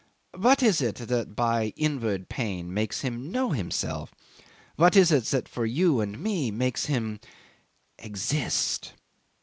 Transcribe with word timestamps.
What 0.35 0.63
is 0.63 0.81
it 0.81 0.95
that 0.95 1.35
by 1.35 1.73
inward 1.77 2.27
pain 2.27 2.73
makes 2.73 3.01
him 3.01 3.31
know 3.31 3.51
himself? 3.51 4.11
What 4.75 4.95
is 4.95 5.11
it 5.11 5.25
that 5.25 5.47
for 5.47 5.63
you 5.67 5.99
and 6.01 6.17
me 6.17 6.49
makes 6.49 6.87
him 6.87 7.19
exist?" 7.99 8.93